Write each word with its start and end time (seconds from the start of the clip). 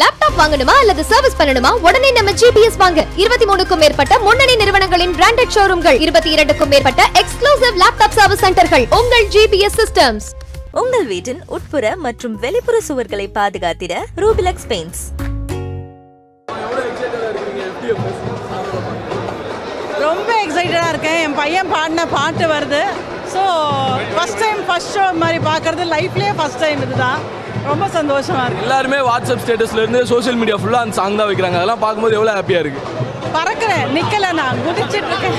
Laptop 0.00 0.38
வாங்கணுமா 0.40 0.72
அல்லது 0.80 1.02
service 1.10 1.36
பண்ணணுமா? 1.38 1.70
உடனே 1.86 2.08
நம்ம 2.16 2.30
ஜிபிஎஸ் 2.40 2.78
வாங்க. 2.82 3.00
இருபத்தி 3.22 3.46
மூணுக்கும் 3.50 3.80
மேற்பட்ட 3.82 4.14
முன்னணி 4.24 4.54
நிறுவனங்களின் 4.62 5.14
பிராண்டட் 5.18 5.52
ஷோரூம்கள் 5.54 5.98
இருபத்தி 6.04 6.30
இரண்டுக்கும் 6.34 6.70
மேற்பட்ட 6.72 7.02
எக்ஸ்க்ளூசிவ் 7.20 7.78
லேப்டாப் 7.82 8.16
சர்வீஸ் 8.18 8.42
சென்டர்கள் 8.46 8.84
உங்கள் 8.98 9.26
ஜிபிஎஸ் 9.34 9.78
சிஸ்டம்ஸ் 9.80 10.26
உங்கள் 10.80 11.06
வீட்டின் 11.12 11.40
உட்புற 11.56 11.94
மற்றும் 12.06 12.34
வெளிப்புற 12.44 12.78
சுவர்களை 12.88 13.26
பாதுகாத்திட 13.38 13.94
ரூபிலக்ஸ் 14.24 14.68
பெயிண்ட்ஸ் 14.72 15.04
ரொம்ப 20.04 20.30
எக்ஸைட்டடாக 20.44 20.90
இருக்கேன். 20.92 21.20
என் 21.26 21.38
பையன் 21.40 21.70
பாடின 21.74 22.06
பாட்டு 22.16 22.46
வருது. 22.54 22.82
So 23.34 23.42
first 24.16 24.40
time 24.44 24.60
first 24.68 24.92
show 24.96 25.06
மாதிரி 25.22 25.38
பார்க்குறது 25.50 25.84
லைஃப்லேயே 25.94 26.32
ஃபஸ்ட் 26.38 26.62
டைம் 26.64 26.80
இதுதான். 26.86 27.20
ரொம்ப 27.70 27.84
சந்தோஷமாக 27.96 28.44
இருக்கு. 28.46 28.64
எல்லாருமே 28.66 28.98
வாட்ஸ்அப் 29.08 29.42
ஸ்டேட்டஸ்ல 29.44 29.82
இருந்து 29.84 30.00
சோஷியல் 30.12 30.38
மீடியா 30.40 30.56
ஃபுல்லா 30.62 30.80
அந்த 30.84 30.96
சாங் 31.00 31.18
தான் 31.20 31.28
வைக்கிறாங்க. 31.30 31.58
அதெல்லாம் 31.60 31.82
பார்க்கும்போது 31.84 32.16
எவ்வளவு 32.18 32.36
ஹாப்பியா 32.38 32.60
இருக்கு. 32.64 32.82
பறக்கிறேன். 33.36 33.86
நிற்கலை 33.96 34.28
நான். 34.40 34.60
குதிச்சிட்டு 34.66 35.10
இருக்கேன். 35.12 35.38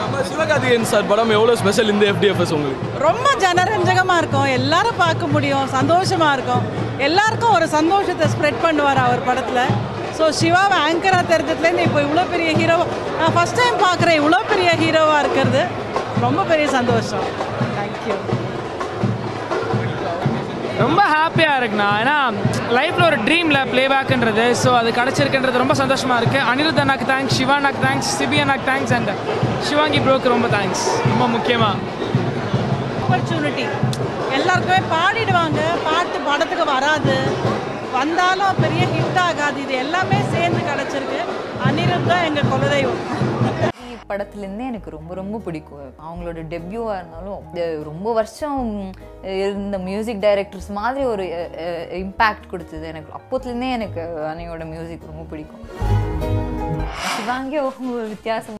நம்ம 0.00 0.20
சிவகார்த்திகேயன் 0.30 0.90
சார் 0.92 1.08
படம் 1.12 1.32
எவ்வளவு 1.36 1.60
ஸ்பெஷல் 1.62 1.92
இந்த 1.94 2.04
எஃப்டிஎஃப்எஸ் 2.12 2.52
உங்களுக்கு? 2.56 2.90
ரொம்ப 3.06 3.28
ஜனரஞ்சகமாக 3.44 4.20
இருக்கும். 4.22 4.48
எல்லாரும் 4.58 5.00
பார்க்க 5.04 5.32
முடியும். 5.34 5.66
சந்தோஷமாக 5.76 6.34
இருக்கும். 6.38 6.64
எல்லாருக்கும் 7.08 7.54
ஒரு 7.58 7.68
சந்தோஷத்தை 7.76 8.28
ஸ்ப்ரெட் 8.34 8.60
பண்ணுவார் 8.66 9.00
அவர் 9.06 9.26
படத்தில். 9.30 9.62
ஸோ 10.18 10.26
சிவாவை 10.40 10.78
ஆங்கராக 10.86 11.24
தெரிஞ்சதுலேருந்து 11.32 11.86
இப்போ 11.88 12.00
இவ்வளோ 12.06 12.24
பெரிய 12.34 12.50
ஹீரோ 12.60 12.78
நான் 13.20 13.34
ஃபஸ்ட் 13.36 13.60
டைம் 13.60 13.78
பார்க்குறேன். 13.86 14.18
இவ்வளோ 14.20 14.40
பெரிய 14.52 14.70
ஹீரோவாக 14.82 15.22
இருக்கிறது. 15.24 15.62
ரொம்ப 16.24 16.40
பெரிய 16.50 16.66
சந்தோஷம். 16.76 17.26
தேங்க்யூ 17.76 18.16
ரொம்ப 20.82 21.00
ஹாப்பியாக 21.14 21.58
இருக்குண்ணா. 21.60 21.88
ஏன்னா 22.02 22.16
லைஃப்பில் 22.76 23.06
ஒரு 23.08 23.18
ட்ரீமில் 23.26 23.60
ப்ளேபேக்குன்றது 23.72 24.44
ஸோ 24.62 24.70
அது 24.80 24.90
கிடச்சிருக்குன்றது 24.98 25.62
ரொம்ப 25.62 25.74
சந்தோஷமாக 25.82 26.20
இருக்குது 26.20 26.46
அனிருத் 26.50 26.80
அண்ணாக்கு 26.84 27.08
தேங்க்ஸ் 27.12 27.36
சிவா 27.38 27.54
அண்ணாக்கு 27.58 27.82
தேங்க்ஸ் 27.86 28.10
சிபி 28.18 28.38
அண்ணாக்கு 28.44 28.66
தேங்க்ஸ் 28.70 28.94
அண்ட் 28.98 29.12
சிவாங்கி 29.68 30.00
ப்ரோக்கு 30.06 30.34
ரொம்ப 30.34 30.48
தேங்க்ஸ் 30.56 30.84
ரொம்ப 31.10 31.26
முக்கியமாக 31.34 31.76
ஆப்பர்ச்சுனிட்டி 33.02 33.66
எல்லாருக்குமே 34.38 34.80
பாடிடுவாங்க. 34.94 35.60
பாட்டு 35.86 36.18
படத்துக்கு 36.26 36.64
வராது. 36.74 37.14
வந்தாலும் 37.96 38.58
பெரிய 38.64 38.82
ஹிட் 38.92 39.18
ஆகாது. 39.28 39.58
இது 39.64 39.74
எல்லாமே 39.84 40.18
சேர்ந்து 40.34 40.60
கிடச்சிருக்கு. 40.68 41.20
அனிருத் 41.68 42.10
தான் 42.10 42.26
எங்கள் 42.28 42.48
குலதெய்வம். 42.52 43.00
படத்துலேருந்தே 44.10 44.68
எனக்கு 44.72 44.90
ரொம்ப 44.96 45.14
ரொம்ப 45.20 45.38
பிடிக்கும். 45.46 45.78
அவங்களோட 46.06 46.38
டெபியூவாக 46.54 46.98
இருந்தாலும் 46.98 47.84
ரொம்ப 47.90 48.12
வருஷம் 48.18 48.58
இருந்த 49.22 49.78
மியூசிக் 49.88 50.24
டைரக்டர்ஸ் 50.26 50.70
மாதிரி 50.78 51.04
ஒரு 51.14 51.24
இம்பேக்ட் 52.02 52.50
கொடுத்தது 52.50 52.86
எனக்கு. 52.92 53.10
அப்போத்துலேருந்தே 53.18 53.70
எனக்கு 53.78 54.00
அன்னையோட 54.30 54.64
மியூசிக் 54.74 55.10
ரொம்ப 55.10 55.24
பிடிக்கும். 55.32 55.64
சிவாங்கி 57.16 57.58
ஒரு 57.58 58.06
வித்தியாசம் 58.14 58.58